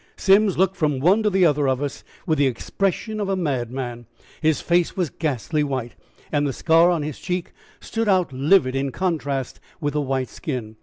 [0.17, 4.07] Simms looked from one to the other of us, with the expression of a madman.
[4.41, 5.93] His face was ghastly white,
[6.31, 10.77] and the scar on his cheek stood out livid, in contrast with the white skin.